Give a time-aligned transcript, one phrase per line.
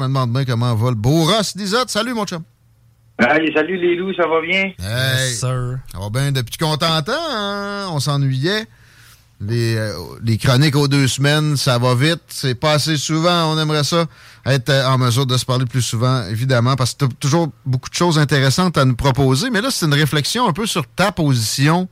[0.00, 1.90] Je me demande bien comment va le beau Ross Lisotte.
[1.90, 2.42] Salut, mon chum.
[3.18, 4.72] Hey, salut les loups, ça va bien?
[4.82, 7.12] Hey, Ça va bien depuis qu'on t'entend.
[7.30, 7.86] hein?
[7.90, 8.66] On s'ennuyait.
[9.42, 9.92] Les, euh,
[10.24, 12.22] les chroniques aux deux semaines, ça va vite.
[12.28, 13.52] C'est pas assez souvent.
[13.54, 14.06] On aimerait ça
[14.46, 17.48] être euh, en mesure de se parler plus souvent, évidemment, parce que tu as toujours
[17.66, 19.50] beaucoup de choses intéressantes à nous proposer.
[19.50, 21.88] Mais là, c'est une réflexion un peu sur ta position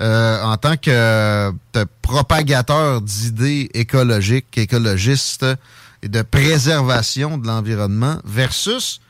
[0.00, 1.52] euh, en tant que euh,
[2.00, 5.44] propagateur d'idées écologiques, écologistes
[6.04, 9.00] et de préservation de l'environnement versus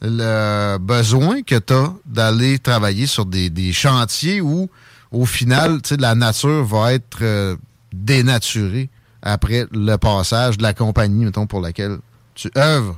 [0.00, 4.70] le besoin que tu as d'aller travailler sur des, des chantiers où,
[5.10, 7.56] au final, la nature va être euh,
[7.92, 8.88] dénaturée
[9.22, 11.98] après le passage de la compagnie, mettons, pour laquelle
[12.36, 12.96] tu œuvres.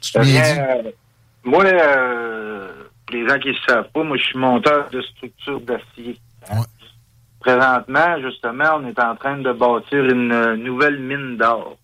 [0.00, 0.60] Tu te bien bien, dit?
[0.60, 0.90] euh,
[1.44, 2.68] moi, euh,
[3.10, 6.20] les gens qui ne savent pas, moi, je suis monteur de structures d'acier.
[6.50, 6.62] hein.
[7.44, 11.76] Présentement, justement, on est en train de bâtir une nouvelle mine d'or.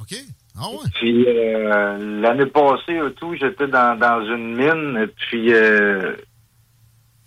[0.00, 0.16] OK.
[0.56, 0.90] Ah ouais.
[0.94, 6.14] Puis euh, l'année passée tout, j'étais dans, dans une mine, et puis euh,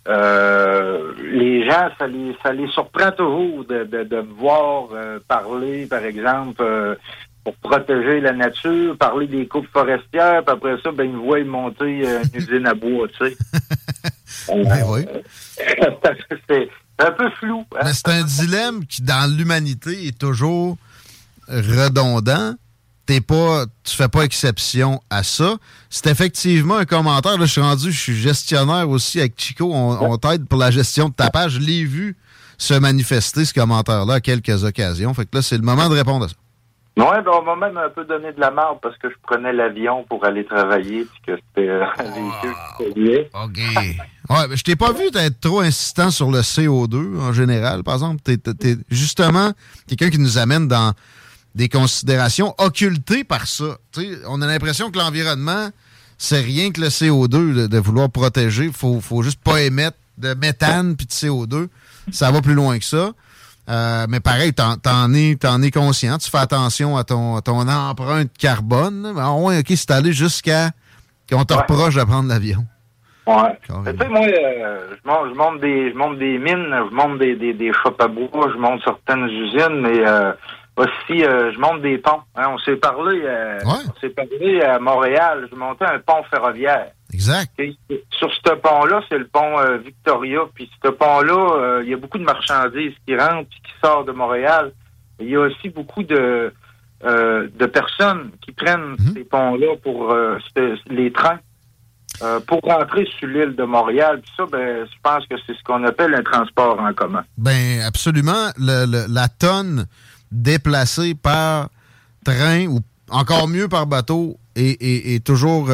[0.08, 5.18] euh, les gens, ça les, ça les surprend toujours de, de, de me voir euh,
[5.28, 6.94] parler, par exemple, euh,
[7.44, 11.44] pour protéger la nature, parler des coupes forestières, puis après ça, ben, ils me voient
[11.44, 13.36] monter une usine à bois, tu sais.
[14.48, 15.06] Ben oui.
[17.02, 17.64] c'est un peu flou.
[17.76, 17.80] hein?
[17.84, 20.76] Mais c'est un dilemme qui, dans l'humanité, est toujours
[21.48, 22.54] redondant.
[23.04, 25.56] T'es pas, tu fais pas exception à ça.
[25.90, 27.36] C'est effectivement un commentaire.
[27.36, 29.72] Là, je suis rendu, je suis gestionnaire aussi avec Chico.
[29.74, 31.52] On, on t'aide pour la gestion de ta page.
[31.54, 32.16] Je l'ai vu
[32.58, 35.12] se manifester, ce commentaire-là, à quelques occasions.
[35.14, 36.34] Fait que là, c'est le moment de répondre à ça.
[36.98, 39.52] Ouais, ben, on m'a même un peu donné de la marde parce que je prenais
[39.52, 43.34] l'avion pour aller travailler, puis que c'était euh, un véhicule qui.
[43.34, 43.96] OK.
[44.28, 47.94] Ouais, mais je t'ai pas vu être trop insistant sur le CO2 en général, par
[47.94, 48.20] exemple.
[48.22, 49.52] T'es, t'es- justement
[49.88, 50.92] quelqu'un qui nous amène dans
[51.54, 53.78] des considérations occultées par ça.
[53.92, 55.70] Tu sais, on a l'impression que l'environnement,
[56.18, 58.70] c'est rien que le CO2 de, de vouloir protéger.
[58.72, 61.68] Faut, faut juste pas émettre de méthane puis de CO2.
[62.10, 63.12] Ça va plus loin que ça.
[63.72, 66.18] Euh, mais pareil, t'en, t'en es, t'en es conscient.
[66.18, 69.14] Tu fais attention à ton, ton empreinte carbone.
[69.18, 70.70] Ah ouais, OK, c'est allé jusqu'à
[71.30, 71.60] qu'on te Ouais.
[71.60, 72.66] reproche de prendre l'avion.
[73.26, 73.58] Ouais.
[73.66, 77.18] Tu sais, moi, euh, je, monte, je, monte des, je monte des mines, je monte
[77.18, 80.32] des, des, des à bois, je monte certaines usines, mais euh,
[80.76, 82.20] aussi, euh, je monte des ponts.
[82.34, 83.22] Hein, on s'est parlé,
[83.64, 86.88] on s'est parlé à Montréal, je montais un pont ferroviaire.
[87.12, 87.50] Exact.
[87.58, 87.76] Et
[88.10, 90.40] sur ce pont-là, c'est le pont euh, Victoria.
[90.54, 94.06] Puis ce pont-là, euh, il y a beaucoup de marchandises qui rentrent puis qui sortent
[94.06, 94.72] de Montréal.
[95.20, 96.52] Il y a aussi beaucoup de,
[97.04, 100.10] euh, de personnes qui prennent ces ponts-là pour
[100.54, 101.38] ce- les trains
[102.46, 104.20] pour rentrer sur l'île de Montréal.
[104.22, 107.24] Puis ça, ben, je pense que c'est ce qu'on appelle un transport en commun.
[107.36, 108.50] Ben absolument.
[108.58, 109.86] Le- le- la tonne
[110.30, 111.68] déplacée par
[112.24, 112.78] train ou
[113.10, 115.66] encore mieux par bateau est, est- est toujours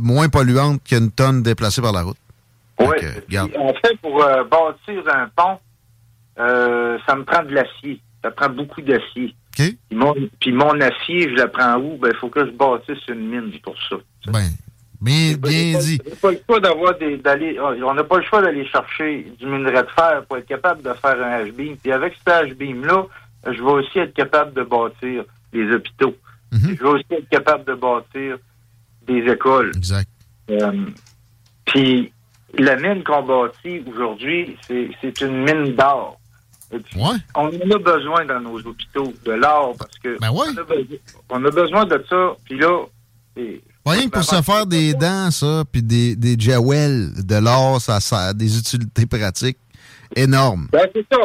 [0.00, 2.16] moins polluante qu'une tonne déplacée par la route.
[2.80, 2.86] Oui.
[3.58, 5.58] En fait, pour euh, bâtir un pont,
[6.38, 8.00] euh, ça me prend de l'acier.
[8.22, 9.34] Ça prend beaucoup d'acier.
[9.56, 11.98] Puis, mon, puis mon acier, je le prends où?
[11.98, 13.96] Ben, il faut que je bâtisse une mine pour ça.
[14.26, 14.48] Ben,
[15.00, 16.00] bien, bien dit.
[16.06, 19.26] On n'a pas le choix d'avoir des, d'aller, on n'a pas le choix d'aller chercher
[19.38, 21.76] du minerai de fer pour être capable de faire un H-beam.
[21.82, 23.06] Puis avec ce H-beam-là,
[23.46, 26.16] je vais aussi être capable de bâtir des hôpitaux.
[26.52, 28.38] Je vais aussi être capable de bâtir
[29.06, 29.72] des écoles.
[29.76, 30.08] Exact.
[30.50, 30.86] Euh,
[31.64, 32.12] puis
[32.58, 36.18] la mine qu'on bâtit aujourd'hui, c'est, une mine d'or.
[36.70, 37.00] Puis,
[37.34, 40.98] On en a besoin dans nos hôpitaux de l'or parce que Ben on, a besoin,
[41.28, 42.32] on a besoin de ça.
[42.44, 42.84] Puis là,
[43.36, 47.80] c'est- Rien que pour se faire des dents, ça, puis des, des jewels de l'or,
[47.80, 49.58] ça, ça a des utilités pratiques
[50.16, 50.68] énorme.
[50.72, 51.18] Ben, c'est ça.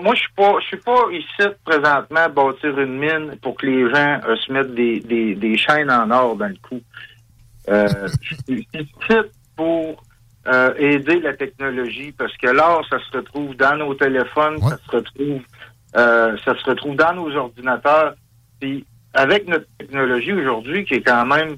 [0.00, 3.66] moi, je suis pas, je suis pas ici présentement à bâtir une mine pour que
[3.66, 6.80] les gens euh, se mettent des, des, des, chaînes en or dans le cou.
[7.68, 8.88] Euh, je suis ici
[9.56, 10.02] pour
[10.46, 14.96] euh, aider la technologie parce que l'or, ça se retrouve dans nos téléphones, ça se
[14.96, 15.40] retrouve,
[15.96, 18.14] euh, ça se retrouve dans nos ordinateurs.
[18.60, 18.84] Puis
[19.14, 21.56] avec notre technologie aujourd'hui, qui est quand même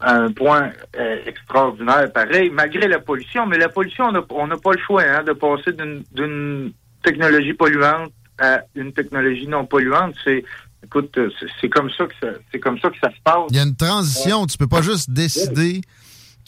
[0.00, 4.78] un point euh, extraordinaire, pareil, malgré la pollution, mais la pollution, on n'a pas le
[4.78, 6.72] choix hein, de passer d'une
[7.02, 10.14] technologie polluante à une technologie non polluante.
[10.24, 10.44] C'est
[10.84, 11.18] écoute,
[11.60, 13.44] c'est comme ça que ça, c'est comme ça que ça se passe.
[13.50, 14.46] Il y a une transition.
[14.46, 15.80] Tu peux pas juste décider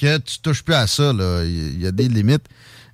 [0.01, 1.13] que tu touches plus à ça.
[1.13, 1.43] Là.
[1.45, 2.47] Il y a des limites.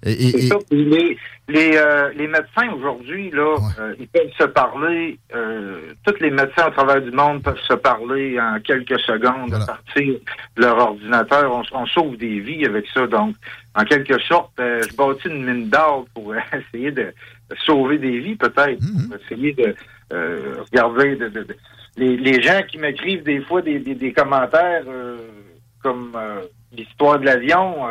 [0.05, 1.17] Et, Les,
[1.49, 5.17] les, euh, les, médecins aujourd'hui, là, euh, ils peuvent se parler.
[5.33, 9.65] Euh, tous les médecins à travers du monde peuvent se parler en quelques secondes à
[9.65, 10.15] partir
[10.57, 11.65] de leur ordinateur.
[11.73, 13.07] On, sauve des vies avec ça.
[13.07, 13.37] Donc,
[13.77, 17.15] en quelque sorte, je bâtis une mine d'or pour essayer de,
[17.65, 18.81] sauver des vies, peut-être.
[18.81, 19.75] Pour essayer de
[20.11, 21.47] regarder de,
[21.97, 24.85] les, les, gens qui m'écrivent des fois des, des, des commentaires
[25.83, 26.17] comme
[26.73, 27.89] l'histoire de l'avion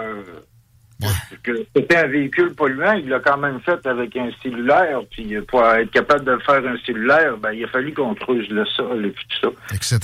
[1.43, 5.63] que c'était un véhicule polluant, il l'a quand même fait avec un cellulaire, puis pour
[5.65, 9.09] être capable de faire un cellulaire, ben, il a fallu qu'on creuse le sol et
[9.09, 9.75] puis tout ça.
[9.75, 9.99] Etc.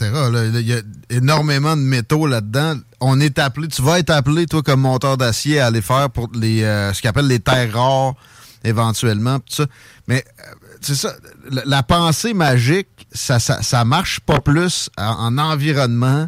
[0.55, 2.75] il y a énormément de métaux là-dedans.
[2.99, 6.29] On est appelé, tu vas être appelé, toi, comme monteur d'acier, à aller faire pour
[6.33, 8.15] les euh, ce qu'on appelle les terres rares,
[8.63, 9.65] éventuellement, tout ça.
[10.07, 11.13] Mais euh, c'est ça,
[11.49, 16.27] la, pensée magique, ça, ça, ça marche pas plus en environnement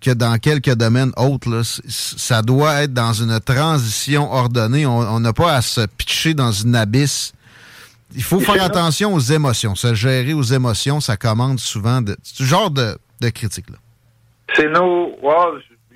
[0.00, 4.86] que dans quelques domaines autres, ça doit être dans une transition ordonnée.
[4.86, 7.32] On n'a pas à se pitcher dans une abysse.
[8.14, 9.74] Il faut faire attention aux émotions.
[9.74, 13.76] Se gérer aux émotions, ça commande souvent de, ce genre de, de critique-là.
[14.54, 15.16] C'est nos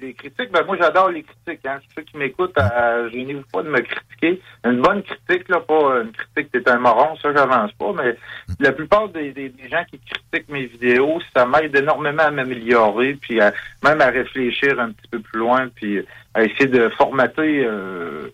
[0.03, 1.65] les critiques, ben moi j'adore les critiques.
[1.65, 1.79] Hein.
[1.95, 4.41] Ceux qui m'écoutent, euh, je n'ai pas de me critiquer.
[4.65, 8.17] Une bonne critique, là, pas une critique t'es un moron, ça j'avance pas, mais
[8.61, 13.41] la plupart des, des, gens qui critiquent mes vidéos, ça m'aide énormément à m'améliorer, puis
[13.83, 18.29] même à réfléchir un petit peu plus loin, puis à essayer de formater euh,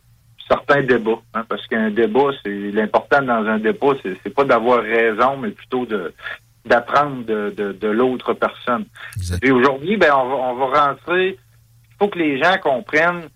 [0.49, 1.21] certains débats.
[1.35, 5.87] Hein, parce qu'un débat, c'est l'important dans un débat, c'est pas d'avoir raison, mais plutôt
[5.87, 6.13] de
[6.65, 8.85] d'apprendre de, de, de l'autre personne.
[9.43, 11.39] Et aujourd'hui, ben on va, on va rentrer
[11.99, 13.29] faut que les gens comprennent,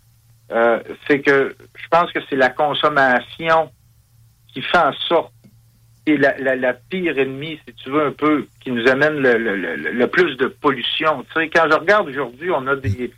[0.50, 3.70] euh, c'est que je pense que c'est la consommation
[4.53, 5.32] qui fait en sorte
[6.05, 9.76] et la, la, pire ennemie, si tu veux, un peu, qui nous amène le, le,
[9.76, 11.25] le, plus de pollution.
[11.25, 13.12] Tu sais, quand je regarde aujourd'hui, on a des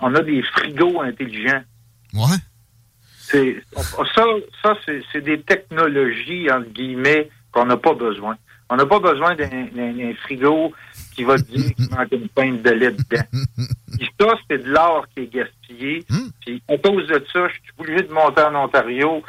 [0.00, 1.62] on a des frigos intelligents.
[2.12, 2.36] Ouais.
[3.06, 4.24] C'est ça,
[4.62, 8.36] ça c'est des technologies, entre guillemets, qu'on n'a pas besoin.
[8.70, 10.72] On n'a pas besoin d'un frigo
[11.14, 13.24] qui va dire qu'il manque une pinte de lait dedans.
[13.98, 16.04] Puis ça, c'est de l'or qui est gaspillé.
[16.08, 16.28] Hmm.
[16.40, 19.22] Puis à cause de ça, je suis obligé de monter en Ontario,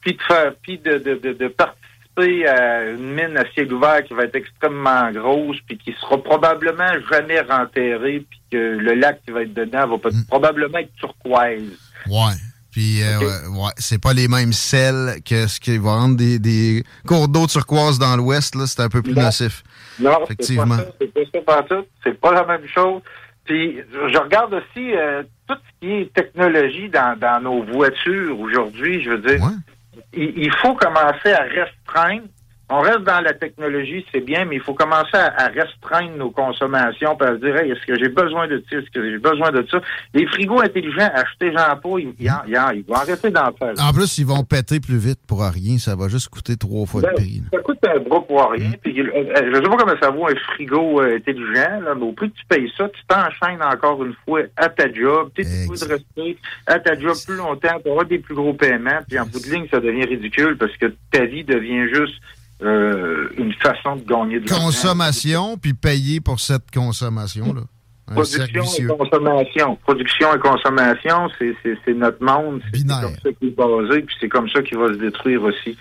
[0.00, 4.14] puis de faire, puis de, de, de, participer à une mine à ciel ouvert qui
[4.14, 9.32] va être extrêmement grosse, puis qui sera probablement jamais renterrée, puis que le lac qui
[9.32, 10.24] va être dedans va hmm.
[10.28, 11.78] probablement être turquoise.
[12.06, 12.34] Ouais.
[12.74, 16.82] Puis, euh, ouais, c'est pas les mêmes sels que ce qui va rendre des, des
[17.06, 19.62] cours d'eau turquoise dans l'ouest, là, c'est un peu plus nocif.
[20.00, 20.78] Non, effectivement.
[20.98, 23.00] C'est pas ça, c'est pas la même chose.
[23.44, 29.04] Puis, je regarde aussi euh, tout ce qui est technologie dans, dans nos voitures aujourd'hui,
[29.04, 29.40] je veux dire.
[30.12, 32.26] il, faut commencer à restreindre
[32.70, 37.14] on reste dans la technologie, c'est bien, mais il faut commencer à, restreindre nos consommations,
[37.16, 39.80] pour se dire, est-ce que j'ai besoin de ça, est-ce que j'ai besoin de ça?
[40.14, 43.74] Les frigos intelligents, achetés Jean pas, ils, vont arrêter d'en faire.
[43.78, 47.02] En plus, ils vont péter plus vite pour rien, ça va juste coûter trois fois
[47.02, 47.42] le ben, prix.
[47.52, 48.76] Ça coûte un bras pour rien, mm.
[48.82, 52.06] puis, euh, euh, je sais pas comment ça vaut un frigo euh, intelligent, là, mais
[52.06, 55.42] au prix que tu payes ça, tu t'enchaînes encore une fois à ta job, tu
[55.44, 59.26] de rester à ta job plus longtemps, tu auras des plus gros paiements, puis en
[59.26, 62.14] bout de ligne, ça devient ridicule parce que ta vie devient juste
[62.62, 64.66] euh, une façon de gagner de l'argent.
[64.66, 67.62] Consommation, puis payer pour cette consommation-là.
[68.06, 69.76] Production et consommation.
[69.76, 72.60] Production et consommation, c'est notre monde.
[72.72, 75.76] C'est comme ça qu'il est basé, puis c'est comme ça qu'il va se détruire aussi.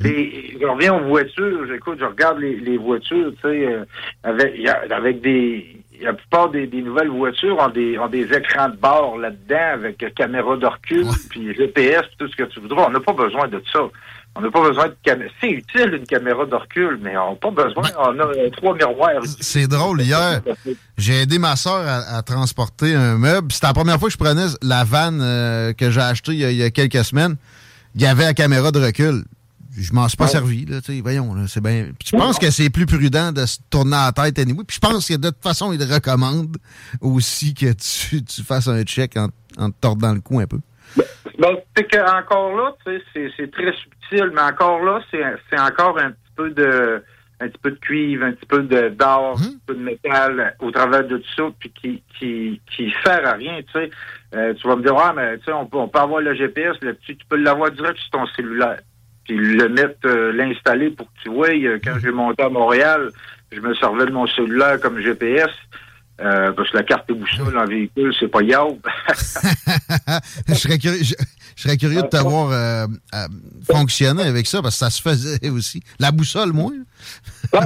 [0.00, 0.06] Mm.
[0.06, 1.72] Et je reviens aux voitures.
[1.72, 3.84] Écoute, je regarde les, voitures, tu sais, euh,
[4.24, 4.54] avec,
[4.90, 9.72] avec des la plupart des, nouvelles voitures ont des, ont des écrans de bord là-dedans
[9.74, 12.86] avec caméra de recul, puis GPS, tout ce que tu voudras.
[12.88, 13.80] On n'a pas besoin de ça.
[14.38, 15.30] On n'a pas besoin de caméra.
[15.40, 17.82] C'est utile une caméra de recul, mais on n'a pas besoin.
[17.82, 19.22] Ben, on a euh, trois miroirs.
[19.40, 20.00] C'est drôle.
[20.00, 20.42] Hier,
[20.96, 23.50] j'ai aidé ma soeur à, transporter un meuble.
[23.50, 26.62] C'était la première fois que je prenais la vanne euh, que j'ai achetée il y,
[26.62, 27.34] a, quelques semaines.
[27.96, 29.24] Il y avait la caméra de recul.
[29.76, 31.88] Je m'en suis pas servi, là, voyons, c'est bien.
[32.04, 34.64] Je pense que c'est plus prudent de se tourner la tête anyway.
[34.66, 36.56] Puis je pense que de toute façon, il recommande
[37.00, 40.58] aussi que tu, fasses un check en, en te tordant le cou un peu.
[41.38, 46.32] Ben, c'est que encore là, c'est très subtil, mais encore là, c'est encore un petit
[46.34, 47.02] peu de
[47.40, 50.56] un petit peu de cuivre, un petit peu de d'or, un petit peu de métal
[50.60, 53.90] au travers de tout ça, puis qui qui qui sert à rien, tu sais.
[54.34, 56.34] Euh, tu vas me dire, ah, mais tu sais, on peut, on peut avoir le
[56.34, 58.80] GPS là-dessus, tu peux l'avoir direct sur ton cellulaire.
[59.24, 63.10] Puis le mettre, euh, l'installer pour que tu vois, euh, quand j'ai monté à Montréal,
[63.52, 65.50] je me servais de mon cellulaire comme GPS.
[66.18, 68.78] Parce que la carte boussole en véhicule, c'est pas yaourt.
[70.48, 71.00] je serais curieux,
[71.58, 72.86] je serais curieux de t'avoir euh,
[73.68, 75.82] fonctionné avec ça, parce que ça se faisait aussi.
[75.98, 76.70] La boussole, moins.
[77.52, 77.64] quand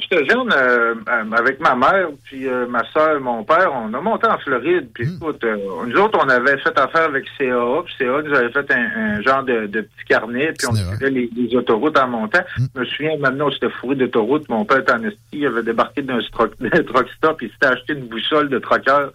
[0.00, 0.96] j'étais jeune, euh,
[1.30, 4.88] avec ma mère, puis euh, ma soeur, mon père, on a monté en Floride.
[4.92, 5.18] Puis hmm.
[5.22, 5.44] écoute,
[5.86, 9.44] nous autres, on avait fait affaire avec CAA, puis CAA nous avait fait un, genre
[9.44, 12.42] de, petit carnet, puis on suivait les, autoroutes en montant.
[12.58, 12.64] Hmm.
[12.74, 14.48] Je me souviens, maintenant, on s'était fourré d'autoroute.
[14.48, 18.08] Mon père était en esti, il avait débarqué d'un truck stop, il s'était acheté une
[18.08, 19.10] boussole de trucker.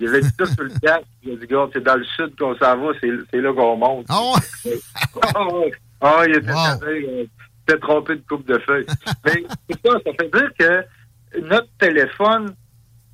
[0.00, 1.06] Il avait dit ça sur le casque.
[1.22, 4.06] Il a dit, gars, c'est dans le sud qu'on s'en va, c'est là qu'on monte.
[4.08, 5.72] Ah ouais?
[6.00, 7.28] ah, il était, wow.
[7.70, 8.86] il trompé de coupe de feuilles.
[9.24, 12.54] Mais c'est ça, ça fait dire que notre téléphone,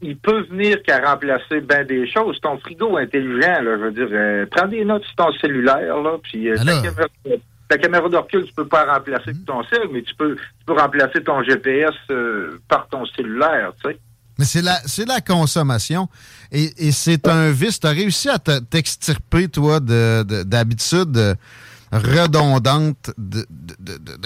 [0.02, 2.40] il peut venir qu'à remplacer bien des choses.
[2.40, 6.18] Ton frigo intelligent, là, je veux dire, euh, prends des notes sur ton cellulaire, là,
[6.22, 7.06] puis euh, ta, caméra,
[7.68, 10.64] ta caméra de recul, tu peux pas remplacer mm ton cell, mais tu peux, tu
[10.66, 13.98] peux remplacer ton GPS euh, par ton cellulaire, tu sais.
[14.38, 16.08] Mais c'est la, c'est la consommation.
[16.50, 17.80] Et, c'est un vice.
[17.80, 21.36] Tu as réussi à t'extirper, toi, d'habitudes
[21.92, 23.46] redondantes de,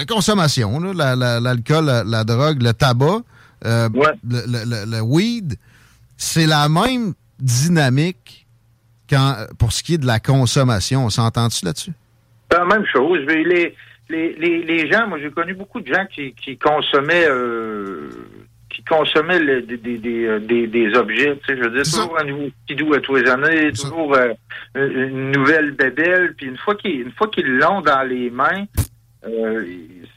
[0.06, 0.80] consommation.
[0.80, 3.20] L'alcool, la, drogue, le tabac,
[3.64, 3.88] euh,
[4.24, 5.56] le, weed.
[6.16, 8.46] C'est la même dynamique
[9.08, 11.04] quand, pour ce qui est de la consommation.
[11.04, 11.92] On s'entend-tu là-dessus?
[12.50, 13.20] C'est la même chose.
[13.26, 13.74] Les,
[14.08, 18.08] les, les, gens, moi j'ai connu beaucoup de gens qui, consommaient euh,
[18.68, 21.36] qui consommaient des, des, euh, des, des, objets.
[21.38, 24.34] Tu sais, je veux dire, toujours un nouveau doux à tous les années, toujours euh,
[24.74, 26.34] une nouvelle bébelle.
[26.34, 28.66] Puis une fois qu'ils l'ont dans les mains,
[29.26, 29.64] euh,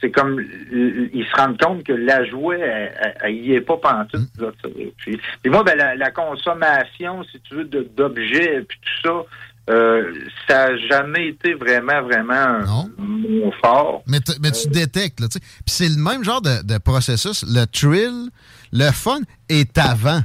[0.00, 0.40] c'est comme
[0.70, 4.28] ils se rendent compte que la jouet, elle, y est pas pantoute.
[4.38, 4.50] Mm.
[4.98, 9.24] Puis, puis moi, ben, la, consommation, si tu veux, d'objets puis tout ça.
[9.70, 10.12] Euh,
[10.48, 14.02] ça n'a jamais été vraiment, vraiment mon fort.
[14.06, 15.44] Mais, mais tu détectes, là, tu sais.
[15.64, 17.44] Puis c'est le même genre de, de, processus.
[17.46, 18.30] Le thrill,
[18.72, 20.22] le fun est avant.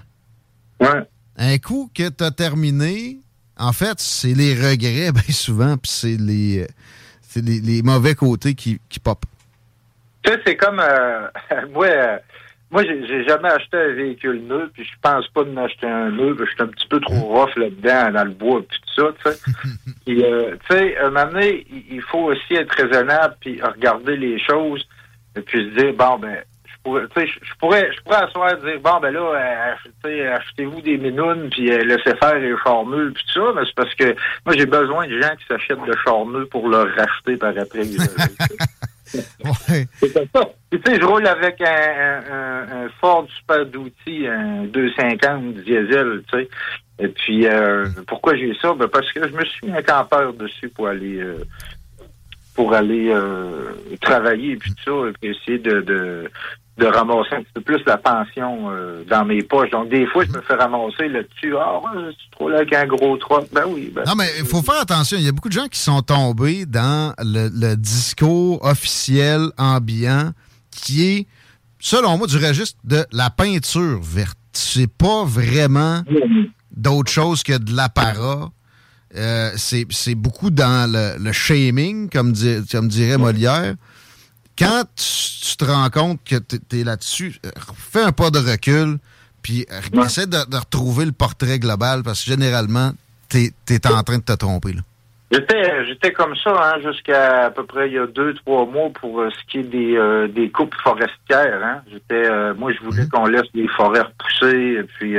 [0.80, 1.04] Ouais.
[1.38, 3.20] Un coup que tu as terminé,
[3.58, 6.66] en fait, c'est les regrets, bien souvent, puis c'est les,
[7.36, 9.24] les, les, mauvais côtés qui, qui pop.
[10.24, 11.28] Tu sais, c'est comme, euh,
[11.74, 12.18] moi, euh,
[12.70, 16.38] moi, j'ai jamais acheté un véhicule neuf, puis je pense pas de m'acheter un neuf.
[16.38, 19.32] Je suis un petit peu trop rough là-dedans, dans le bois, puis tout ça, tu
[19.32, 19.52] sais.
[20.06, 24.38] puis, euh, tu sais, un moment donné, il faut aussi être raisonnable, puis regarder les
[24.40, 24.86] choses,
[25.38, 28.82] et puis se dire, bon, ben, je pourrais, je pourrais, je pourrais asseoir et dire,
[28.82, 33.46] bon, ben là, euh, achetez-vous des minounes, puis euh, laissez faire les charmeux, puis tout
[33.46, 34.14] ça, mais c'est parce que
[34.46, 37.84] moi, j'ai besoin de gens qui s'achètent de charmeux pour le racheter par après.
[39.70, 39.88] ouais.
[40.02, 40.22] Ça.
[40.72, 46.50] tu sais, je roule avec un Ford Super d'outils, un 250 diesel, tu sais.
[47.00, 48.74] Et puis, euh, pourquoi j'ai ça?
[48.74, 51.38] Ben parce que je me suis mis un campeur dessus pour aller euh,
[52.58, 56.30] pour aller euh, travailler et puis tout ça, et puis essayer de, de,
[56.80, 59.70] de ramasser un petit peu plus la pension euh, dans mes poches.
[59.70, 61.56] Donc, des fois, je me fais ramasser là-dessus.
[61.56, 63.48] Ah, je suis trop là avec un gros troc.
[63.54, 63.92] Ben oui.
[63.94, 65.18] Ben, non, mais il faut faire attention.
[65.20, 70.32] Il y a beaucoup de gens qui sont tombés dans le, discours officiel ambiant
[70.72, 71.28] qui est,
[71.80, 74.38] selon moi, du registre de la peinture verte.
[74.52, 76.02] C'est pas vraiment
[76.72, 78.50] d'autre chose que de l'apparat.
[79.16, 82.34] Euh, c'est beaucoup dans le, shaming, comme,
[82.72, 83.76] comme dirait Molière
[84.58, 88.98] quand tu, te rends compte que tu es, là-dessus, euh, fais un pas de recul,
[89.42, 92.92] puis euh, essaie de, retrouver le portrait global, parce que généralement,
[93.30, 94.76] tu es, en train de te tromper.
[95.30, 98.90] J'étais, j'étais comme ça hein, jusqu'à à peu près il y a deux, trois mois
[98.94, 101.62] pour euh, ce qui est des, des coupes forestières.
[101.64, 101.82] Hein.
[101.92, 103.10] J'étais, moi, je voulais mhm.
[103.10, 104.80] qu'on laisse les forêts repousser.
[104.80, 105.18] Et puis,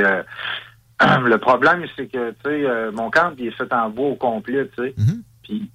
[1.23, 4.69] le problème, c'est que, tu sais, mon camp, il est fait en bois au complet,
[4.77, 4.93] tu sais.
[4.97, 5.23] Mhm.
[5.43, 5.71] Puis,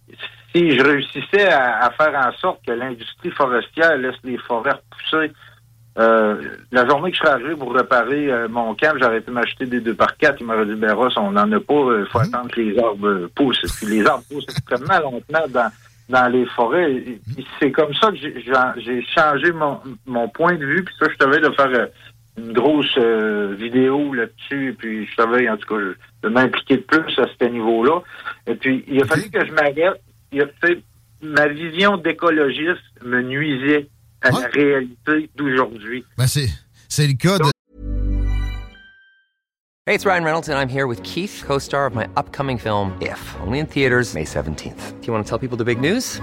[0.55, 5.33] si je réussissais à, faire en sorte que l'industrie forestière laisse les forêts repousser,
[5.97, 9.67] euh, la journée que je serais arrivé pour réparer euh, mon camp, j'aurais pu m'acheter
[9.67, 10.41] des deux par quatre.
[10.41, 12.27] Il m'aurait dit, ben Ross, on n'en a pas, il euh, faut mhm.
[12.27, 13.77] attendre que les arbres poussent.
[13.77, 15.71] Puis les arbres poussent extrêmement longtemps dans,
[16.09, 16.93] dans les forêts.
[16.93, 17.45] Mhm.
[17.61, 20.85] C'est comme ça que j'ai changé mon, mon point de vue.
[20.85, 21.89] Puis ça, je savais de faire
[22.37, 24.75] une grosse vidéo là-dessus.
[24.79, 25.81] Puis je savais, en tout cas,
[26.23, 28.03] de m'impliquer de plus à ce niveau-là.
[28.47, 30.01] Et puis, il a fallu que je m'arrête
[31.23, 33.89] ma vision d'écologiste me nuisait
[34.23, 36.05] à la réalité d'aujourd'hui.
[36.17, 36.49] Ben c'est,
[36.89, 37.45] c'est le cas de
[39.87, 42.97] Hey, it's Ryan Reynolds, and I'm here with Keith, co star of my upcoming film,
[43.03, 44.99] If, only in theaters, May 17th.
[45.01, 46.23] Do you want to tell people the big news?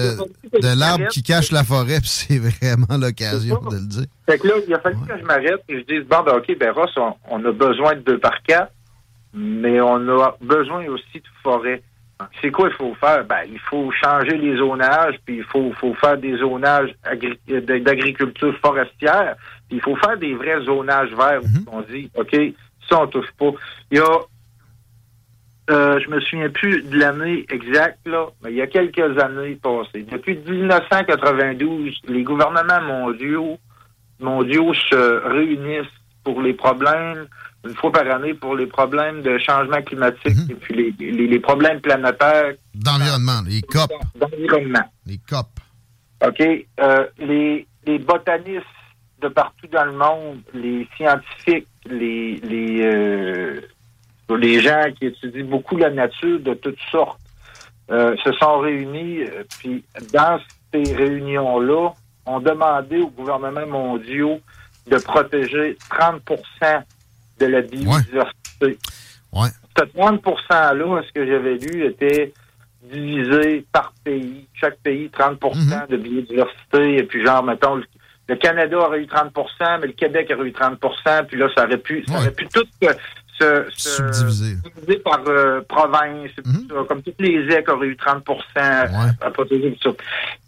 [0.00, 4.06] De, de l'arbre qui cache la forêt, puis c'est vraiment l'occasion de le dire.
[4.26, 6.58] Fait que là, il a fallu que je m'arrête et je dise, bon, ben, OK,
[6.58, 8.72] ben, Ross, on, on a besoin de deux par quatre,
[9.34, 11.82] mais on a besoin aussi de forêt.
[12.42, 13.24] C'est quoi il faut faire?
[13.24, 17.38] Ben, il faut changer les zonages, puis il faut, faut faire des zonages agri-
[17.82, 19.36] d'agriculture forestière,
[19.68, 22.36] puis il faut faire des vrais zonages verts où on dit, OK,
[22.88, 23.52] ça, on touche pas.
[23.90, 24.18] Il y a,
[25.70, 29.56] euh, je me souviens plus de l'année exacte, là, mais il y a quelques années
[29.62, 30.02] passées.
[30.10, 33.58] Depuis 1992, les gouvernements mondiaux,
[34.18, 35.86] mondiaux se réunissent
[36.24, 37.26] pour les problèmes,
[37.66, 41.40] une fois par année, pour les problèmes de changement climatique et puis les, les, les
[41.40, 43.90] problèmes planétaires D'environnement, les COP.
[44.16, 44.84] d'environnement.
[45.06, 45.46] Les COP.
[46.26, 46.40] OK?
[46.80, 48.64] Euh, les, les botanistes
[49.22, 53.60] de partout dans le monde, les scientifiques, les, les, euh,
[54.36, 57.20] les gens qui étudient beaucoup la nature de toutes sortes,
[57.90, 59.22] euh, se sont réunis.
[59.22, 60.38] euh, Puis dans
[60.72, 61.92] ces réunions-là,
[62.26, 64.38] ont demandé aux gouvernements mondiaux
[64.88, 66.82] de protéger 30%
[67.40, 68.78] de la biodiversité.
[69.32, 69.48] Ouais.
[69.76, 72.32] Ce 30 %-là, ce que j'avais lu, était
[72.82, 74.46] divisé par pays.
[74.54, 76.98] Chaque pays, 30% de biodiversité.
[76.98, 77.84] Et puis, genre, mettons, le,
[78.28, 81.78] le Canada aurait eu 30% mais le Québec aurait eu 30% Puis là, ça aurait
[81.78, 82.64] pu, ça aurait pu tout
[83.40, 84.56] se, se, se Subdiviser.
[85.04, 86.30] par euh, province.
[86.36, 86.84] ça.
[86.88, 88.24] Comme toutes les EC auraient eu 30
[88.56, 89.90] à protéger tout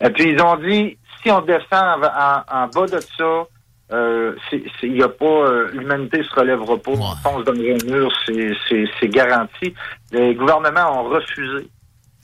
[0.01, 0.07] ça.
[0.07, 3.45] Et puis, ils ont dit, si on descend en, en- en bas de ça,
[3.93, 4.35] euh,
[4.83, 6.93] il a pas euh, l'humanité se relèvera pas.
[6.93, 9.75] On fonce dans le mur, c'est- garanti.
[10.13, 11.69] Les gouvernements ont refusé.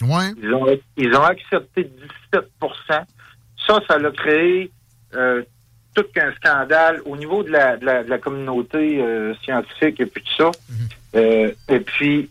[0.02, 0.30] Ouais.
[0.42, 1.90] Ils ont, ils ont accepté
[2.32, 3.04] 17%
[3.66, 4.70] Ça, ça l'a créé
[5.14, 5.42] euh,
[6.02, 10.06] tout qu'un scandale au niveau de la, de la, de la communauté euh, scientifique et
[10.06, 10.50] puis tout ça.
[11.16, 12.30] Euh, et puis,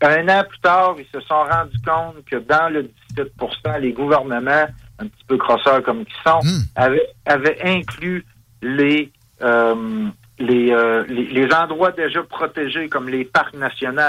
[0.00, 4.66] un an plus tard, ils se sont rendus compte que dans le 17% les gouvernements,
[4.98, 6.40] un petit peu crosseurs comme ils sont,
[6.76, 8.24] avaient, avaient inclus
[8.62, 9.10] les,
[9.42, 10.72] euh, les,
[11.08, 14.02] les, les endroits déjà protégés comme les parcs nationaux.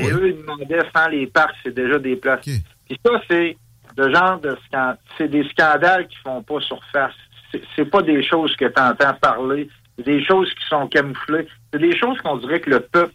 [0.00, 2.40] Et eux, ils demandaient sans les parcs, c'est déjà des places.
[2.86, 3.56] Puis ça, c'est
[3.96, 7.12] le genre de scan- c'est des scandales qui font pas surface.
[7.76, 11.46] C'est- pas des choses que tu entends parler, c'est des choses qui sont camouflées.
[11.72, 13.14] C'est des choses qu'on dirait que le peuple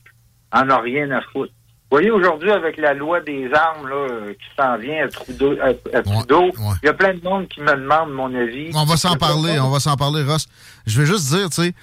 [0.52, 1.52] en a rien à foutre.
[1.92, 5.98] Vous voyez, aujourd'hui, avec la loi des armes là, qui s'en vient à Trudeau, à-
[5.98, 6.52] à Trudeau,
[6.84, 8.72] il y a plein de monde qui me demande mon avis.
[8.74, 10.48] On va s'en parler, on va s'en parler, Ross.
[10.88, 11.74] Je vais juste dire, tu sais,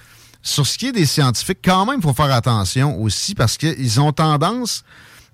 [0.41, 3.99] sur ce qui est des scientifiques, quand même, il faut faire attention aussi parce qu'ils
[4.01, 4.83] ont tendance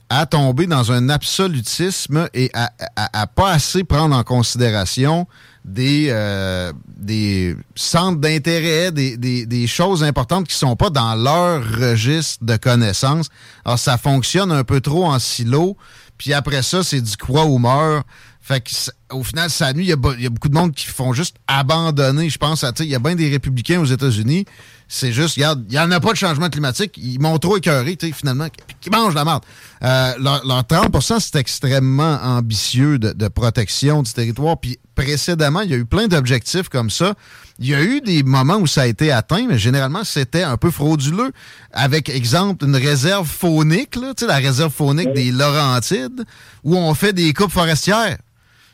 [0.10, 5.28] à tomber dans un absolutisme et à, à, à pas assez prendre en considération
[5.66, 11.64] des, euh, des centres d'intérêt, des, des, des choses importantes qui sont pas dans leur
[11.64, 13.30] registre de connaissances.
[13.66, 15.78] Alors, ça fonctionne un peu trop en silo.
[16.18, 18.06] Puis après ça, c'est du croix ou meurt.
[18.42, 18.72] Fait que,
[19.12, 19.86] au final, ça nuit.
[19.86, 19.94] Il y,
[20.26, 22.30] a, beaucoup de monde qui font juste abandonner.
[22.30, 24.46] Je pense à, il y a bien des républicains aux États-Unis.
[24.92, 26.98] C'est juste, regarde, il n'y en a pas de changement climatique.
[26.98, 28.48] Ils m'ont trop écœuré, tu sais, finalement,
[28.82, 29.44] qui, mangent la merde.
[29.84, 34.60] Euh, leur, leur 30% c'est extrêmement ambitieux de, de protection du territoire.
[34.60, 37.14] Puis précédemment, il y a eu plein d'objectifs comme ça.
[37.60, 40.58] Il y a eu des moments où ça a été atteint, mais généralement, c'était un
[40.58, 41.32] peu frauduleux.
[41.72, 46.26] Avec, exemple, une réserve faunique, là, tu sais, la réserve faunique des Laurentides,
[46.64, 48.18] où on fait des coupes forestières.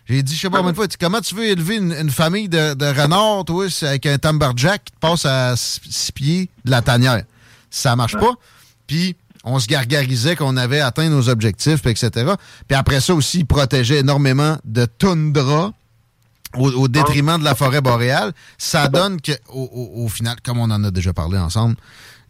[0.08, 2.48] J'ai dit, je sais pas combien de fois, comment tu veux élever une, une famille
[2.48, 6.82] de, de renards, toi, avec un timberjack qui te passe à six pieds de la
[6.82, 7.24] tanière?
[7.72, 8.34] Ça marche pas.
[8.86, 12.34] Puis, on se gargarisait qu'on avait atteint nos objectifs, etc.
[12.68, 15.74] Puis après ça aussi, ils protégeaient énormément de toundra
[16.56, 18.32] au, au détriment de la forêt boréale.
[18.58, 21.76] Ça donne que, au, au- au final, comme on en a déjà parlé ensemble,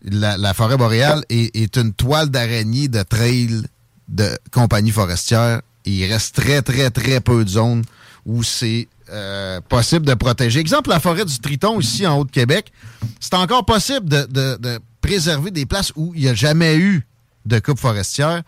[0.03, 3.61] la, la forêt boréale est, est une toile d'araignée de trail
[4.07, 7.83] de compagnies forestières, il reste très, très, très peu de zones
[8.25, 10.59] où c'est euh, possible de protéger.
[10.59, 12.71] Exemple, la forêt du Triton, ici en Haut-de-Québec,
[13.19, 17.05] c'est encore possible de, préserver des places où il n'y a jamais eu
[17.45, 18.41] de coupe forestière,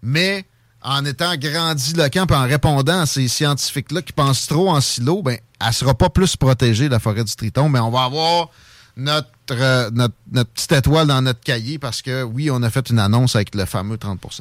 [0.00, 0.44] mais
[0.80, 5.38] en étant grandiloquent et en répondant à ces scientifiques-là qui pensent trop en silo, ben,
[5.60, 8.50] elle sera pas plus protégée, la forêt du Triton, mais on va avoir
[8.96, 12.88] notre, euh, notre, notre petite étoile dans notre cahier parce que, oui, on a fait
[12.90, 14.40] une annonce avec le fameux 30%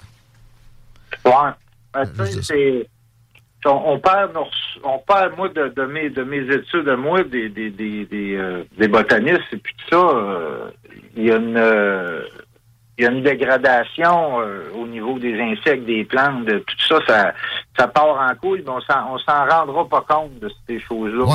[1.26, 1.32] Ouais.
[1.94, 2.88] Ben, c'est-
[3.66, 4.46] on, perd, nos
[4.84, 8.64] on perd, moi, de, de mes, de mes études, moi, des, des, des, des, euh,
[8.78, 10.70] des botanistes et puis tout ça, euh,
[11.16, 12.24] il y a une, euh,
[12.98, 17.00] il y a une dégradation euh, au niveau des insectes, des plantes, de tout ça,
[17.08, 17.34] ça,
[17.78, 21.26] ça part en couille, mais on s'en, rendra pas compte de ces choses-là.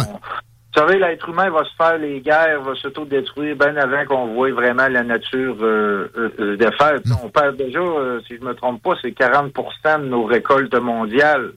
[0.78, 4.52] Vous savez, l'être humain va se faire les guerres, va s'auto-détruire bien avant qu'on voit
[4.52, 7.00] vraiment la nature euh, euh, euh, défaire.
[7.02, 10.74] Puis On perd déjà, euh, si je me trompe pas, c'est 40% de nos récoltes
[10.76, 11.52] mondiales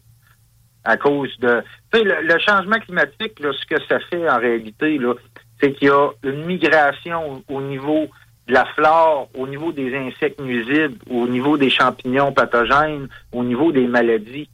[0.83, 1.61] à cause de...
[1.93, 5.13] Tu sais, le, le changement climatique, là, ce que ça fait en réalité, là,
[5.59, 8.07] c'est qu'il y a une migration au niveau
[8.47, 13.71] de la flore, au niveau des insectes nuisibles, au niveau des champignons pathogènes, au niveau
[13.71, 14.49] des maladies.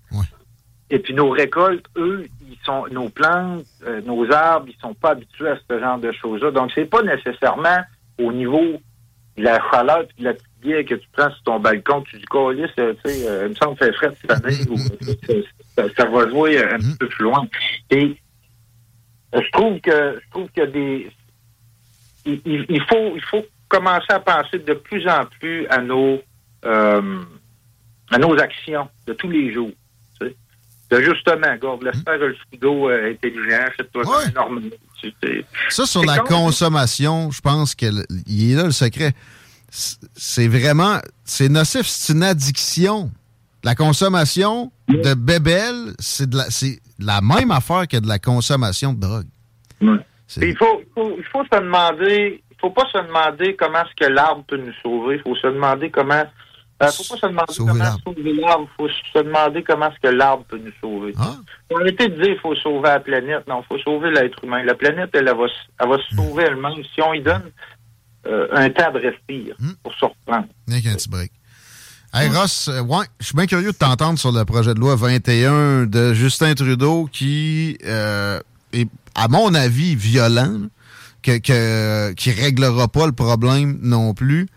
[0.89, 2.25] Et puis nos récoltes, eux,
[2.91, 6.51] nos plantes, euh, nos arbres, ils sont pas habitués à ce genre de choses-là.
[6.51, 7.79] Donc c'est pas nécessairement
[8.19, 8.63] au niveau
[9.37, 10.47] de la chaleur puis de la petite
[10.87, 13.77] que tu prends sur ton balcon, tu dis colis, tu sais, euh, il me semble
[13.77, 14.75] que frais cette année ou
[15.29, 15.43] euh,
[15.77, 17.47] ça, ça va jouer un petit peu plus loin.
[17.91, 18.17] Et
[19.33, 20.65] je trouve que je trouve que
[22.25, 26.19] il, il- faut il faut commencer à penser de plus en plus à nos
[28.11, 29.71] à nos actions de tous les jours.
[30.89, 34.61] De justement, garde, laisse faire le frigo euh, intelligent, un énorme.
[35.69, 36.45] Ça, sur la con.
[36.45, 39.11] consommation, je pense qu'il est là le secret.
[39.69, 43.11] C'est vraiment, c'est nocif, c'est une addiction.
[43.63, 46.37] La consommation de bébelles, c'est de
[46.99, 49.27] la, même affaire que de la consommation de drogue.
[49.81, 54.05] Il faut, il faut, il faut se demander, il faut pas se demander comment est-ce
[54.05, 55.15] que l'arbre peut nous sauver.
[55.15, 56.23] Il faut se demander comment.
[56.83, 58.67] Euh, faut pas se demander comment sauver l'arbre.
[58.69, 61.13] Il faut se demander comment est-ce que l'arbre peut nous sauver.
[61.71, 63.47] Faut arrêter de dire qu'il faut sauver la planète.
[63.47, 64.63] Non, il faut sauver l'être humain.
[64.63, 67.49] La planète, elle, elle va, se- elle va se sauver elle-même si on lui donne
[68.27, 70.47] euh, un temps de respire pour se reprendre.
[70.67, 71.31] Rien qu'un petit break.
[72.13, 74.95] Hey Ross, euh, ouais, je suis bien curieux de t'entendre sur le projet de loi
[74.95, 80.67] 21 de Justin Trudeau qui est, à mon avis, violent,
[81.23, 84.47] que, que, qui réglera pas le problème non plus.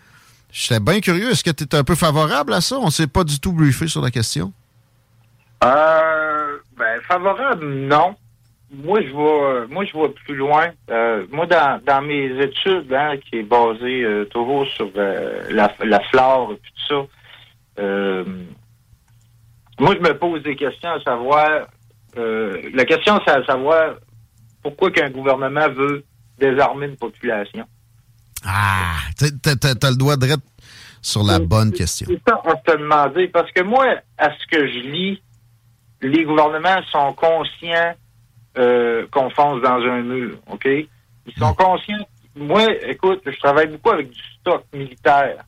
[0.52, 1.30] J'étais bien curieux.
[1.30, 2.76] Est-ce que tu es un peu favorable à ça?
[2.78, 4.52] On s'est pas du tout briefé sur la question.
[5.62, 8.16] Euh, ben, favorable, non.
[8.72, 10.68] Moi, je vois, moi, je vois plus loin.
[10.90, 15.74] Euh, moi, dans, dans mes études, hein, qui est basée euh, toujours sur euh, la,
[15.84, 18.24] la flore et tout ça,
[19.78, 21.66] moi, je me pose des questions à savoir.
[22.14, 23.94] la question, c'est à savoir
[24.62, 26.04] pourquoi qu'un gouvernement veut
[26.38, 27.64] désarmer une population.
[28.44, 30.26] Ah, t'as le doigt de
[31.02, 32.06] sur la bonne question.
[32.08, 33.28] C'est ça à demander.
[33.28, 33.86] Parce que moi,
[34.18, 35.22] à ce que je lis,
[36.02, 37.94] les gouvernements sont conscients
[38.58, 40.64] euh, qu'on fonce dans un mur, OK?
[40.66, 42.06] Ils sont conscients.
[42.36, 45.44] Moi, écoute, je travaille beaucoup avec du stock militaire.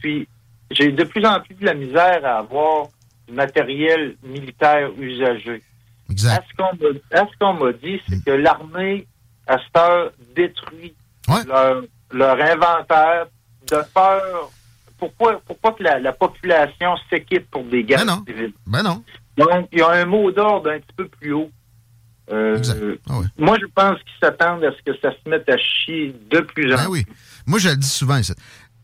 [0.00, 0.28] Puis,
[0.70, 2.88] j'ai de plus en plus de la misère à avoir
[3.26, 5.62] du matériel militaire usagé.
[6.10, 6.42] Exact.
[7.12, 9.06] À ce qu'on m'a- dit, c'est que l'armée,
[9.46, 10.94] à cette heure, détruit
[11.46, 13.26] leur, leur inventaire
[13.70, 14.50] de peur.
[14.98, 18.52] Pourquoi, pourquoi que la, la population s'équipe pour des guerres civiles?
[18.66, 19.02] Ben non.
[19.36, 21.50] Donc, il y a un mot d'ordre un petit peu plus haut.
[22.30, 22.60] Euh,
[23.08, 26.40] Ah Moi, je pense qu'ils s'attendent à ce que ça se mette à chier de
[26.40, 27.06] plus en Ben oui.
[27.46, 28.20] Moi, je le dis souvent.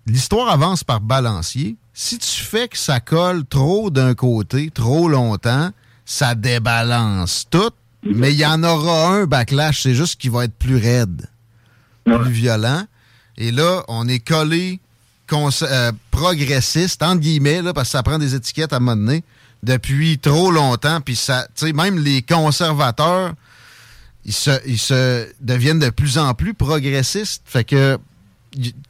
[0.06, 1.76] L'histoire avance par balancier.
[1.92, 5.70] Si tu fais que ça colle trop d'un côté, trop longtemps,
[6.04, 7.70] ça débalance tout.
[8.02, 9.82] Mais il y en aura un backlash.
[9.82, 11.28] C'est juste qu'il va être plus raide,
[12.04, 12.84] plus violent.
[13.38, 14.78] Et là, on est collé
[15.32, 19.22] euh, progressiste, entre guillemets, là, parce que ça prend des étiquettes à un moment donné,
[19.62, 21.00] depuis trop longtemps.
[21.00, 23.32] Puis ça, même les conservateurs,
[24.24, 27.42] ils se, ils se deviennent de plus en plus progressistes.
[27.46, 27.98] Fait que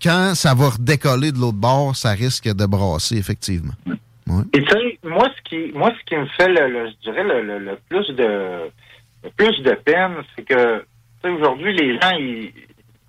[0.02, 3.72] quand ça va redécoller de l'autre bord, ça risque de brasser, effectivement.
[4.52, 7.42] Et tu sais, moi, ce qui, moi, ce qui me fait, le, je dirais, le,
[7.42, 8.70] le- le plus de,
[9.24, 10.84] le plus de peine, c'est que,
[11.24, 12.52] aujourd'hui, les gens, ils-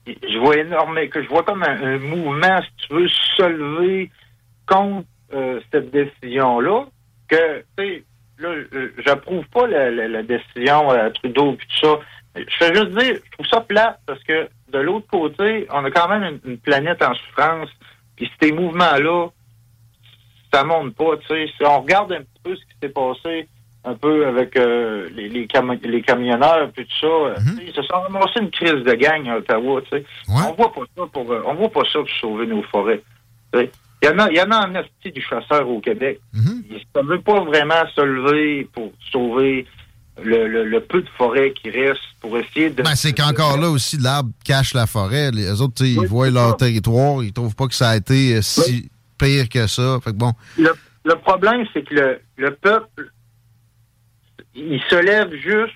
[0.08, 4.12] je vois énormément, que je vois comme un, mouvement, si tu veux, se lever
[4.67, 6.86] contre euh, cette décision-là,
[7.28, 8.04] que, tu sais,
[8.39, 12.00] là, euh, j'approuve pas la, la- décision euh, Trudeau et tout ça.
[12.36, 15.91] Je fais juste dire, je trouve ça plate parce que de l'autre côté, on a
[15.91, 17.70] quand même une, une planète en souffrance.
[18.15, 19.30] Puis ces mouvements-là,
[20.54, 21.17] ça monte pas.
[21.17, 23.48] Tu sais, si on regarde un petit peu ce qui s'est passé
[23.88, 27.73] un peu avec euh, les, les, cami- les camionneurs puis tout ça, tu sais, ils
[27.73, 29.82] se sont ramassés une crise de gang à Ottawa.
[30.28, 33.02] On voit pas ça pour euh, on voit pas ça pour sauver nos forêts.
[33.54, 33.69] Il
[34.04, 36.19] y en a, il y en a en du chasseur au Québec.
[36.34, 39.65] Ils ne veulent pas vraiment se lever pour sauver
[40.21, 42.84] le, le, le peu de forêt qui reste pour essayer de.
[42.84, 45.32] Ben, c'est qu'encore là aussi, l'arbre cache la forêt.
[45.32, 48.89] Les autres, ils voient leur territoire, ils trouvent pas que ça a été euh, si
[49.17, 50.00] pire que ça.
[50.04, 50.34] Fait que bon.
[50.58, 50.71] Le,
[51.06, 53.12] le problème, c'est que le, le peuple,
[54.56, 55.76] il se lève juste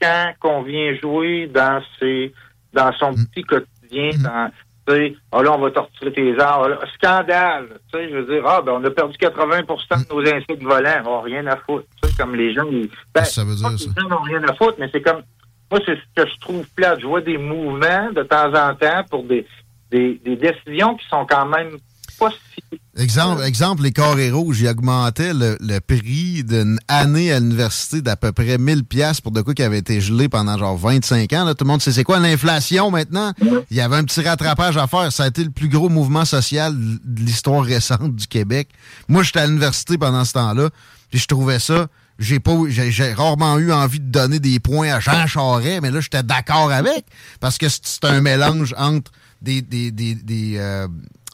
[0.00, 2.32] quand on vient jouer dans ses,
[2.72, 4.50] dans son petit quotidien, dans,
[4.86, 6.68] tu sais, ah là, on va torturer tes arbres.
[6.68, 7.80] Là, Scandale.
[7.92, 11.02] Tu sais, je veux dire, ah, ben, on a perdu 80% de nos insectes volants.
[11.06, 11.86] On rien à foutre.
[12.02, 13.90] Tu sais, comme les gens, ils, ben, ça veut dire, ça?
[13.96, 15.22] les gens n'ont rien à foutre, mais c'est comme,
[15.70, 17.00] moi, c'est ce que je trouve plate.
[17.00, 19.44] Je vois des mouvements de temps en temps pour des,
[19.90, 21.78] des, des décisions qui sont quand même
[22.18, 27.38] pas si Exemple, exemple, les carrés rouges, ils augmentaient le, le prix d'une année à
[27.40, 30.78] l'université d'à peu près 1000 pièces pour de quoi qui avait été gelé pendant genre
[30.78, 31.44] 25 ans.
[31.44, 31.54] Là.
[31.54, 33.32] Tout le monde sait c'est quoi l'inflation maintenant?
[33.70, 35.12] Il y avait un petit rattrapage à faire.
[35.12, 38.68] Ça a été le plus gros mouvement social de l'histoire récente du Québec.
[39.08, 40.70] Moi, j'étais à l'université pendant ce temps-là,
[41.10, 41.88] puis je trouvais ça.
[42.18, 45.90] J'ai pas, j'ai j'ai rarement eu envie de donner des points à Jean Charest, mais
[45.90, 47.04] là, j'étais d'accord avec
[47.40, 50.88] parce que c'est- c'est un mélange entre des, des, des, des, euh,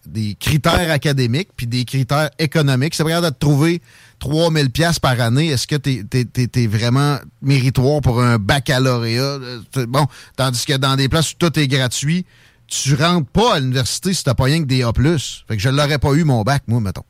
[0.07, 2.95] des critères académiques puis des critères économiques.
[2.95, 3.81] C'est vrai de te trouver
[4.19, 5.49] 3000 pièces par année.
[5.49, 6.05] Est-ce que t'es
[6.55, 9.23] es, vraiment méritoire pour un baccalauréat?
[9.23, 12.27] Euh, Bon, tandis que dans des places où tout est gratuit,
[12.67, 14.93] tu rentres pas à l'université si t'as pas rien que des A+.
[14.93, 17.05] Fait que je l'aurais pas eu mon bac, moi, mettons.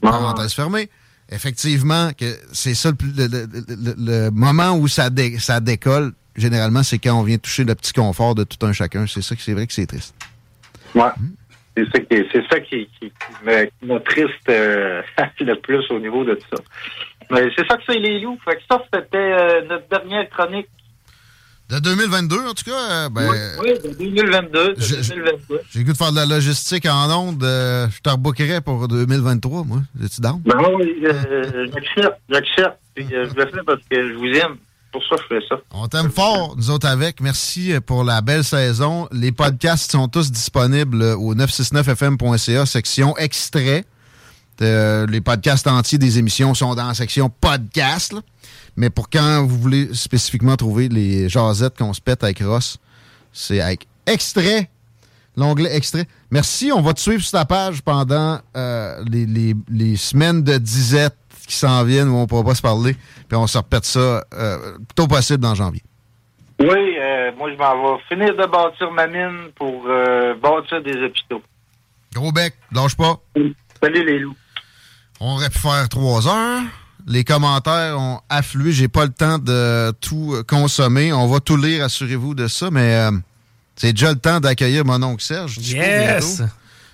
[0.00, 0.88] Parenthèse fermée.
[1.32, 6.82] Effectivement, que c'est ça le, le- le- le- moment où ça, dé- ça décolle, généralement,
[6.82, 9.06] c'est quand on vient toucher le petit confort de tout un chacun.
[9.06, 10.12] C'est ça que c'est vrai que c'est triste.
[10.94, 11.02] Ouais.
[11.76, 15.02] C'est ça qui, c'est ça qui, qui, qui me, qui me triste euh,
[15.40, 16.62] le plus au niveau de ça.
[17.30, 18.38] Mais c'est ça que c'est les loups.
[18.44, 20.66] Fait que ça, c'était euh, notre dernière chronique.
[21.70, 24.74] De 2022, en tout cas, euh, ben, oui, oui, de 2022.
[24.74, 25.60] de je- 2022.
[25.70, 27.40] j'ai goût de faire de la logistique en ondes.
[27.44, 29.78] je te rebookerais pour 2023, moi.
[30.04, 30.42] Es-tu down?
[30.44, 32.78] Ben oui, j'accepte, j'accepte.
[32.96, 34.56] Je le fais parce que je vous aime.
[34.92, 35.56] Pour ça, je fais ça.
[35.70, 37.20] On t'aime fort, nous autres avec.
[37.20, 39.06] Merci euh, pour la belle saison.
[39.12, 43.84] Les podcasts sont tous disponibles euh, au 969fm.ca, section extrait.
[44.62, 48.14] Euh, les podcasts entiers des émissions sont dans la section podcast.
[48.76, 52.78] Mais pour quand vous voulez spécifiquement trouver les jasettes qu'on se pète avec Ross,
[53.32, 54.68] c'est avec extrait.
[55.36, 56.06] L'onglet extrait.
[56.30, 61.16] Merci, on va te suivre sur ta page pendant les, les- les semaines de disette
[61.50, 62.94] qui s'en viennent où on ne pourra pas se parler.
[63.28, 65.82] Puis on se repète ça euh, le plus tôt possible dans janvier.
[66.60, 70.96] Oui, euh, moi, je m'en vais finir de bâtir ma mine pour euh, bâtir des
[71.02, 71.42] hôpitaux.
[72.14, 73.16] Gros bec, lâche pas.
[73.82, 74.36] Salut les loups.
[75.20, 76.62] On aurait pu faire trois heures.
[77.06, 78.72] Les commentaires ont afflué.
[78.72, 81.12] J'ai pas le temps de tout consommer.
[81.12, 83.10] On va tout lire, assurez-vous de ça, mais euh,
[83.74, 85.56] c'est déjà le temps d'accueillir mon oncle Serge.
[85.58, 86.42] Yes!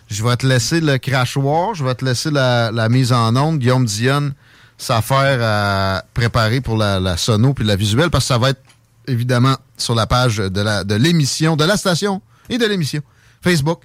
[0.08, 1.74] Je vais te laisser le crachoir.
[1.74, 3.58] Je vais te laisser la, la mise en onde.
[3.58, 4.34] Guillaume Dionne,
[4.78, 8.62] s'affaire à préparer pour la, la sono puis la visuelle parce que ça va être
[9.06, 13.02] évidemment sur la page de la de l'émission, de la station et de l'émission.
[13.42, 13.82] Facebook,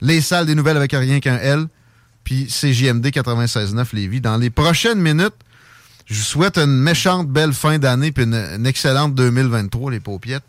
[0.00, 1.66] les salles des nouvelles avec rien qu'un L,
[2.24, 4.20] puis CJMD 96.9 Lévis.
[4.20, 5.34] Dans les prochaines minutes,
[6.06, 10.44] je vous souhaite une méchante belle fin d'année puis une, une excellente 2023, les paupiettes.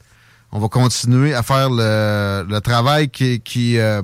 [0.51, 4.01] On va continuer à faire le, le travail qui, qui euh,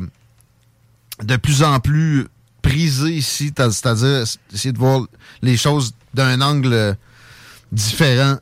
[1.24, 2.28] de plus en plus
[2.62, 5.02] prisé ici, c'est-à-dire essayer de voir
[5.42, 6.96] les choses d'un angle
[7.72, 8.38] différent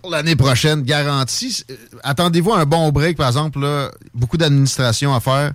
[0.00, 1.64] pour l'année prochaine, garanti.
[1.70, 5.52] Euh, Attendez-vous à un bon break, par exemple, là, beaucoup d'administration à faire.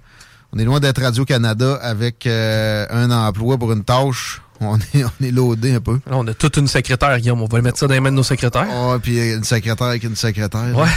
[0.54, 4.41] On est loin d'être Radio-Canada avec euh, un emploi pour une tâche.
[4.62, 5.99] On est, on est loadé un peu.
[6.06, 7.41] Là, on a toute une secrétaire, Guillaume.
[7.41, 8.67] On va le mettre ça dans les mains de nos secrétaires.
[8.71, 10.78] Ah, puis une secrétaire avec une secrétaire.
[10.78, 10.88] Ouais.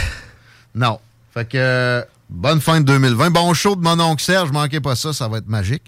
[0.75, 0.99] Non.
[1.33, 3.31] Fait que euh, bonne fin de 2020.
[3.31, 4.51] Bon show de mon oncle Serge.
[4.51, 5.83] Manquez pas ça, ça va être magique.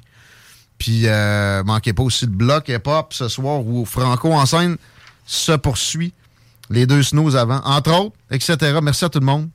[0.78, 4.78] Puis euh, manquez pas aussi le bloc hip-hop ce soir où Franco en scène
[5.26, 6.14] se poursuit.
[6.70, 8.80] Les deux snooze avant, entre autres, etc.
[8.82, 9.50] Merci à tout le monde.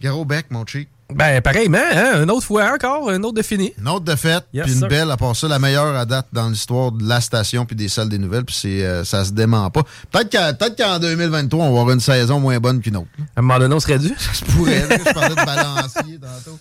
[0.00, 0.88] Garo Beck, mon chic.
[1.14, 2.22] Ben, pareillement, hein?
[2.24, 3.72] Une autre fois encore, une autre de fini.
[3.78, 4.88] Une autre de fête, Yes, puis une sir.
[4.88, 7.88] belle, à part ça, la meilleure à date dans l'histoire de la station puis des
[7.88, 9.82] salles des nouvelles, puis c'est, euh, ça se dément pas.
[10.10, 13.06] Peut-être qu'en 2023, on va avoir une saison moins bonne qu'une autre.
[13.36, 14.08] À un moment donné, on serait dû.
[14.18, 14.88] Ça se pourrait.
[14.88, 14.98] là.
[14.98, 16.58] Je parlais de balancier tantôt.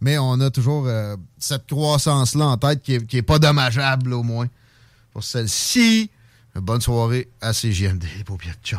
[0.00, 4.12] Mais on a toujours euh, cette croissance-là en tête qui est, qui est pas dommageable,
[4.12, 4.46] au moins.
[5.12, 6.08] Pour celle-ci,
[6.54, 8.78] bonne soirée à CGMD, les paupières de.